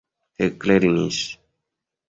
[0.45, 1.19] eklernis